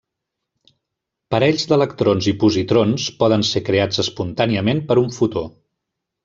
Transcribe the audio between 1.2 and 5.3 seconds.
Parells d'electrons i positrons poden ser creats espontàniament per un